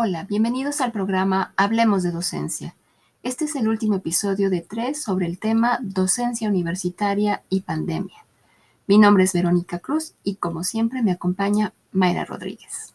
[0.00, 2.76] Hola, bienvenidos al programa Hablemos de Docencia.
[3.24, 8.24] Este es el último episodio de tres sobre el tema Docencia Universitaria y Pandemia.
[8.86, 12.94] Mi nombre es Verónica Cruz y como siempre me acompaña Mayra Rodríguez.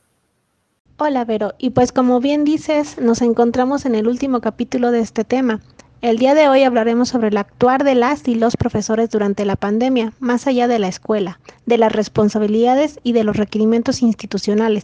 [0.98, 5.26] Hola Vero, y pues como bien dices, nos encontramos en el último capítulo de este
[5.26, 5.60] tema.
[6.04, 9.56] El día de hoy hablaremos sobre el actuar de las y los profesores durante la
[9.56, 14.84] pandemia, más allá de la escuela, de las responsabilidades y de los requerimientos institucionales,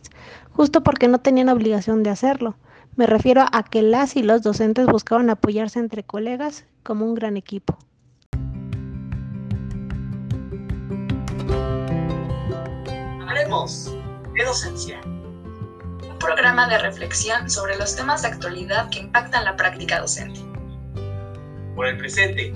[0.53, 2.55] justo porque no tenían obligación de hacerlo.
[2.95, 7.36] Me refiero a que las y los docentes buscaban apoyarse entre colegas como un gran
[7.36, 7.77] equipo.
[13.27, 13.94] Hablemos
[14.33, 15.02] de docencia.
[15.03, 20.48] Un programa de reflexión sobre los temas de actualidad que impactan la práctica docente.
[21.79, 22.51] Por el presente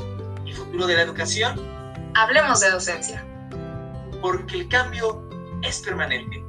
[0.45, 1.57] y futuro de la educación.
[2.13, 3.25] Hablemos de docencia.
[4.21, 5.29] Porque el cambio
[5.61, 6.43] es permanente.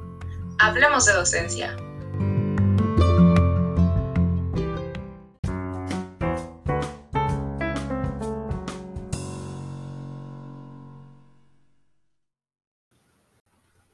[0.59, 1.77] Hablemos de docencia.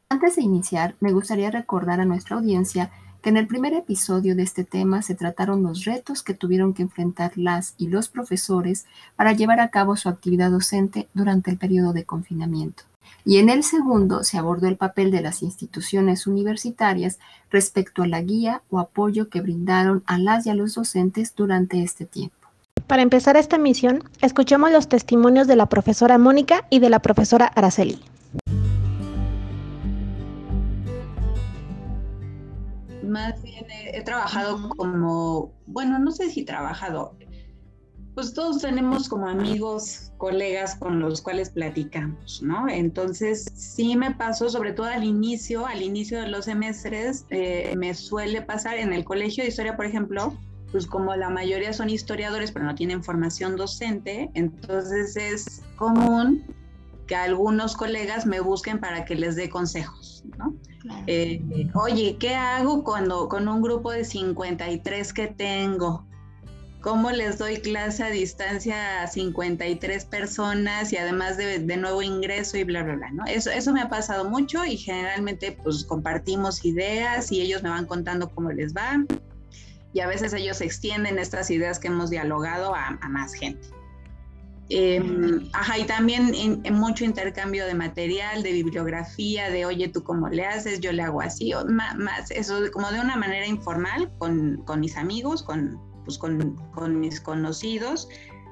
[0.10, 2.90] Antes de iniciar, me gustaría recordar a nuestra audiencia
[3.22, 6.82] que en el primer episodio de este tema se trataron los retos que tuvieron que
[6.82, 11.94] enfrentar las y los profesores para llevar a cabo su actividad docente durante el periodo
[11.94, 12.84] de confinamiento.
[13.24, 17.20] Y en el segundo se abordó el papel de las instituciones universitarias
[17.52, 21.84] respecto a la guía o apoyo que brindaron a las y a los docentes durante
[21.84, 22.36] este tiempo.
[22.88, 27.46] Para empezar esta misión, escuchemos los testimonios de la profesora Mónica y de la profesora
[27.46, 28.02] Araceli.
[33.12, 37.16] Más bien he, trabajado como, bueno, no sé si trabajado,
[38.16, 42.68] pues todos tenemos como amigos, colegas con los cuales platicamos, ¿no?
[42.68, 47.94] Entonces, sí me pasó, sobre todo al inicio, al inicio de los semestres, eh, me
[47.94, 50.38] suele pasar en el colegio de historia, por ejemplo,
[50.72, 56.44] pues como la mayoría son historiadores, pero no tienen formación docente, entonces es común
[57.08, 60.56] que algunos colegas me busquen para que les dé consejos, ¿no?
[61.08, 61.42] Eh,
[61.74, 66.06] oye, ¿qué hago cuando con un grupo de 53 que tengo?
[66.82, 72.64] ¿Cómo les doy clase a distancia a 53 personas y además de, nuevo ingreso y
[72.64, 73.12] bla, bla, bla?
[73.12, 73.26] ¿no?
[73.26, 77.86] Eso, eso me ha pasado mucho y generalmente pues compartimos ideas y ellos me van
[77.86, 79.06] contando cómo les va
[79.94, 83.68] y a veces ellos extienden estas ideas que hemos dialogado a más gente.
[84.74, 90.30] Em, ajá, y también en, mucho intercambio de material, de bibliografía, de oye, tú cómo
[90.30, 94.64] le haces, yo le hago así, o más, eso como de una manera informal con,
[94.78, 96.56] mis amigos, con, pues, con,
[97.02, 98.08] mis conocidos,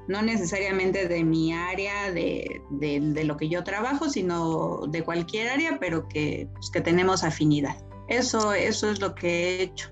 [0.09, 2.63] no necesariamente de mi área, de,
[3.23, 7.77] lo que yo trabajo, sino de cualquier área, pero que, pues, que tenemos afinidad.
[8.09, 9.89] Eso, eso es lo que he hecho.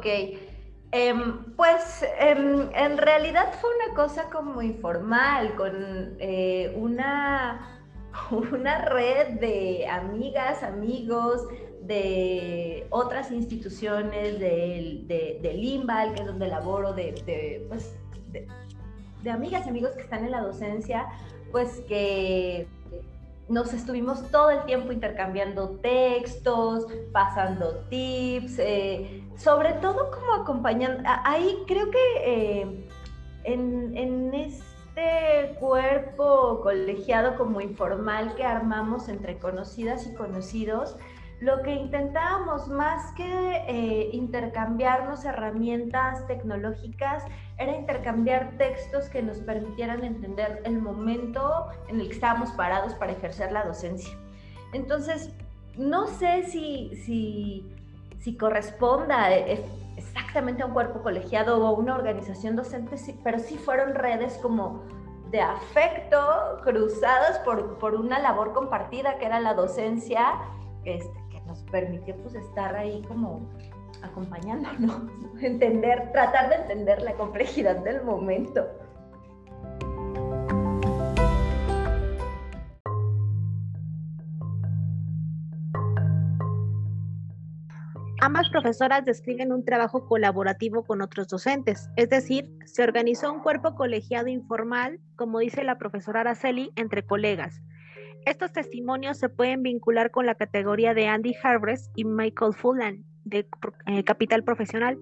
[0.00, 0.06] Ok.
[0.92, 7.80] Em, pues em, en realidad fue una cosa como informal, con eh, una,
[8.30, 11.46] una red de amigas, amigos,
[11.82, 17.94] de otras instituciones, del de, de Limbal, que es donde laboro, de, pues,
[19.22, 21.06] de amigas y amigos que están en la docencia,
[21.52, 22.66] pues que
[23.50, 31.02] nos estuvimos todo el tiempo intercambiando textos, pasando tips, eh, sobre todo como acompañando.
[31.24, 32.88] Ahí creo que eh,
[33.44, 40.96] en, en, este cuerpo colegiado como informal que armamos entre conocidas y conocidos,
[41.40, 47.24] lo que intentábamos más que eh, intercambiarnos herramientas tecnológicas
[47.58, 53.12] era intercambiar textos que nos permitieran entender el momento en el que estábamos parados para
[53.12, 54.14] ejercer la docencia.
[54.74, 55.34] Entonces,
[55.78, 57.74] no sé si, si,
[58.18, 59.64] si corresponda e,
[59.96, 64.82] exactamente a un cuerpo colegiado o a una organización docente, pero sí fueron redes como
[65.30, 70.34] de afecto cruzadas por, por una labor compartida que era la docencia,
[70.84, 73.40] este, nos permitió pues estar ahí como
[74.02, 75.02] acompañándonos,
[75.40, 78.66] entender, tratar de entender la complejidad del momento.
[88.22, 93.74] Ambas profesoras describen un trabajo colaborativo con otros docentes, es decir, se organizó un cuerpo
[93.74, 97.62] colegiado informal, como dice la profesora Araceli, entre colegas,
[98.26, 103.46] estos testimonios se pueden vincular con la categoría de Andy Harvest y Michael Fullan de
[103.86, 104.98] eh, Capital Profesional,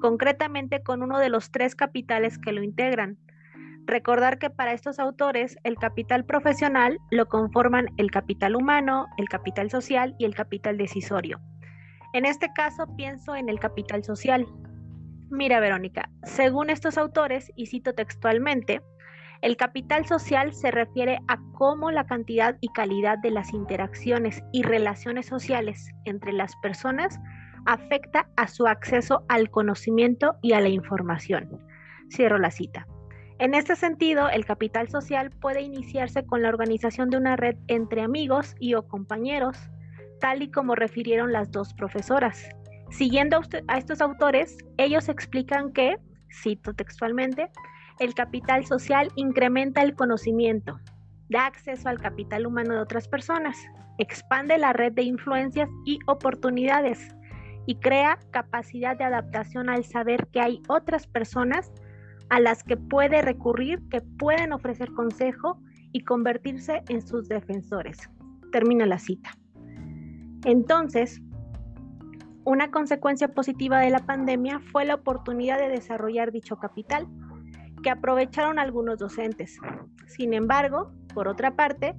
[0.00, 3.18] concretamente con uno de los tres capitales que lo integran.
[3.86, 9.70] Recordar que para estos autores el capital profesional lo conforman el capital humano, el capital
[9.70, 11.40] social y el capital decisorio.
[12.12, 14.46] En este caso pienso en el capital social.
[15.30, 18.80] Mira, Verónica, según estos autores, y cito textualmente,
[19.42, 24.62] el capital social se refiere a cómo la cantidad y calidad de las interacciones y
[24.62, 27.20] relaciones sociales entre las personas
[27.66, 31.60] afecta a su acceso al conocimiento y a la información.
[32.10, 32.86] Cierro la cita.
[33.38, 38.00] En este sentido, el capital social puede iniciarse con la organización de una red entre
[38.00, 39.58] amigos y o compañeros,
[40.20, 42.48] tal y como refirieron las dos profesoras.
[42.90, 45.96] Siguiendo a estos autores, ellos explican que,
[46.32, 47.50] cito textualmente,
[47.98, 50.78] el capital social incrementa el conocimiento,
[51.28, 53.56] da acceso al capital humano de otras personas,
[53.98, 57.14] expande la red de influencias y oportunidades
[57.66, 61.72] y crea capacidad de adaptación al saber que hay otras personas
[62.28, 65.60] a las que puede recurrir, que pueden ofrecer consejo
[65.92, 68.10] y convertirse en sus defensores.
[68.52, 69.30] Termina la cita.
[70.44, 71.20] Entonces,
[72.44, 77.08] una consecuencia positiva de la pandemia fue la oportunidad de desarrollar dicho capital,
[77.82, 79.58] que aprovecharon algunos docentes.
[80.06, 81.94] Sin embargo, por otra parte,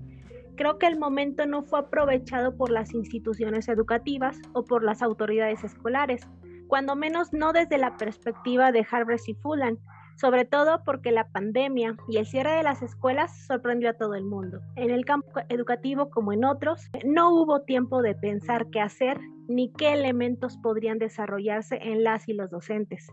[0.55, 5.63] creo que el momento no fue aprovechado por las instituciones educativas o por las autoridades
[5.63, 6.27] escolares,
[6.67, 9.77] cuando menos no desde la perspectiva de Harvard y Fulham,
[10.17, 14.25] sobre todo porque la pandemia y el cierre de las escuelas sorprendió a todo el
[14.25, 14.59] mundo.
[14.75, 19.71] En el campo educativo como en otros, no hubo tiempo de pensar qué hacer ni
[19.71, 23.07] qué elementos podrían desarrollarse en las y los docentes.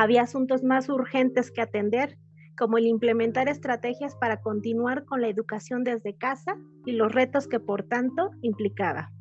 [0.00, 2.16] Había asuntos más urgentes que atender,
[2.56, 6.56] como el implementar estrategias para continuar con la educación desde casa
[6.86, 9.12] y los retos que por tanto implicaba.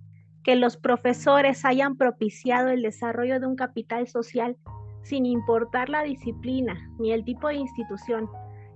[0.42, 4.56] Que los profesores hayan propiciado el desarrollo de un capital social
[5.04, 8.30] sin importar la disciplina ni el tipo de institución,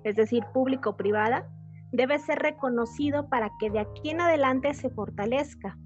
[0.04, 1.48] es decir, público privada,
[1.94, 5.78] debe ser reconocido para que de aquí en adelante se fortalezca.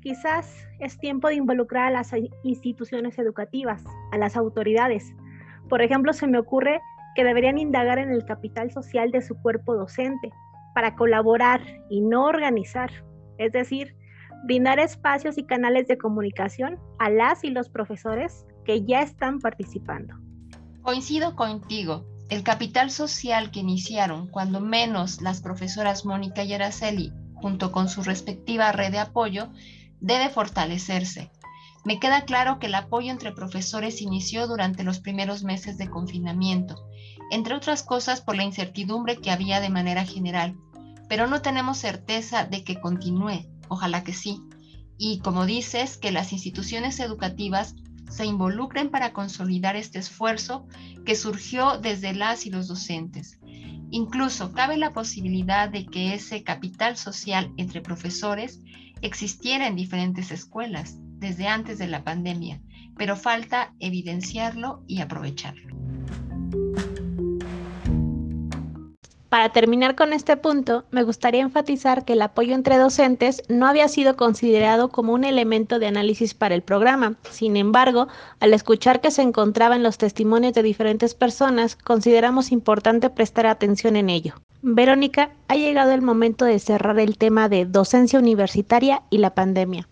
[0.00, 2.14] Quizás es tiempo de involucrar a las
[2.44, 5.12] instituciones educativas, a las autoridades.
[5.68, 6.80] Por ejemplo, se me ocurre
[7.14, 10.30] que deberían indagar en el capital social de su cuerpo docente
[10.74, 12.90] para colaborar y no organizar,
[13.38, 13.96] es decir,
[14.44, 20.14] brindar espacios y canales de comunicación a las y los profesores que ya están participando.
[20.82, 22.04] Coincido contigo.
[22.28, 28.02] El capital social que iniciaron, cuando menos las profesoras Mónica y Araceli, junto con su
[28.02, 29.48] respectiva red de apoyo,
[30.00, 31.30] debe fortalecerse.
[31.86, 36.84] Me queda claro que el apoyo entre profesores inició durante los primeros meses de confinamiento,
[37.30, 40.56] entre otras cosas por la incertidumbre que había de manera general,
[41.08, 44.40] pero no tenemos certeza de que continúe, ojalá que sí.
[44.98, 47.76] Y como dices, que las instituciones educativas
[48.10, 50.66] se involucren para consolidar este esfuerzo
[51.04, 53.38] que surgió desde las y los docentes.
[53.92, 58.58] Incluso cabe la posibilidad de que ese capital social entre profesores
[59.02, 62.60] existiera en diferentes escuelas desde antes de la pandemia,
[62.96, 65.76] pero falta evidenciarlo y aprovecharlo.
[69.28, 73.88] Para terminar con este punto, me gustaría enfatizar que el apoyo entre docentes no había
[73.88, 77.16] sido considerado como un elemento de análisis para el programa.
[77.30, 78.06] Sin embargo,
[78.38, 83.96] al escuchar que se encontraba en los testimonios de diferentes personas, consideramos importante prestar atención
[83.96, 84.34] en ello.
[84.62, 89.86] Verónica, ha llegado el momento de cerrar el tema de docencia universitaria y la pandemia.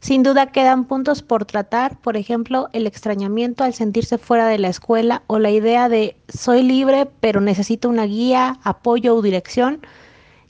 [0.00, 4.68] Sin duda quedan puntos por tratar, por ejemplo, el extrañamiento al sentirse fuera de la
[4.68, 9.80] escuela o la idea de soy libre pero necesito una guía, apoyo o dirección,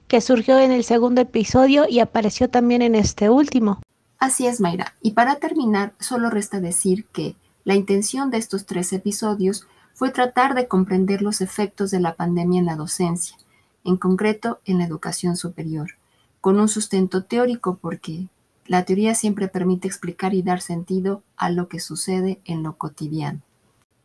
[0.09, 3.81] que surgió en el segundo episodio y apareció también en este último.
[4.19, 4.95] Así es, Mayra.
[5.03, 10.55] Y para terminar, solo resta decir que la intención de estos tres episodios fue tratar
[10.55, 13.37] de comprender los efectos de la pandemia en la docencia,
[13.85, 15.93] en concreto en la educación superior,
[16.41, 18.29] con un sustento teórico porque
[18.69, 23.41] la teoría siempre permite explicar y dar sentido a lo que sucede en lo cotidiano.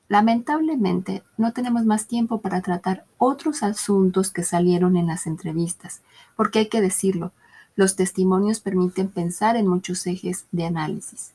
[0.07, 6.01] Lamentablemente, no tenemos más tiempo para tratar otros asuntos que salieron en las entrevistas,
[6.35, 7.31] porque hay que decirlo,
[7.75, 11.31] los testimonios permiten pensar en muchos ejes de análisis.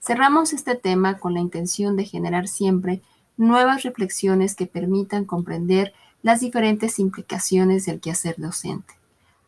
[0.00, 3.02] Cerramos este tema con la intención de generar siempre
[3.36, 8.94] nuevas reflexiones que permitan comprender las diferentes implicaciones del quehacer docente.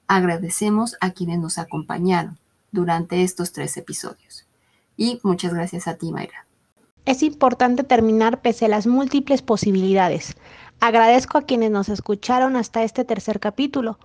[0.07, 2.38] Agradecemos a quienes nos acompañaron
[2.73, 4.47] durante estos tres episodios.
[4.97, 6.47] Y muchas gracias a ti, Mayra.
[7.05, 10.37] Es importante terminar pese a las múltiples posibilidades.
[10.81, 13.99] Agradezco a quienes nos escucharon hasta este tercer capítulo.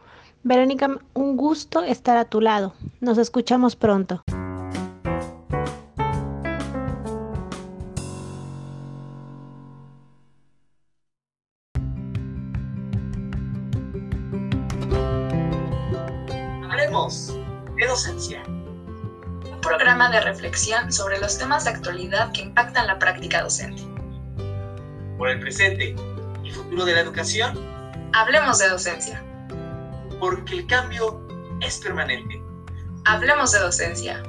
[0.44, 2.74] Verónica, un gusto estar a tu lado.
[3.02, 4.24] Nos escuchamos pronto.
[19.66, 23.82] Programa de reflexión sobre los temas de actualidad que impactan la práctica docente.
[25.18, 25.96] Por el presente
[26.44, 27.60] y futuro de la educación.
[28.14, 29.24] Hablemos de docencia.
[30.20, 31.28] Porque el cambio
[31.62, 32.40] es permanente.
[33.06, 34.22] Hablemos de docencia.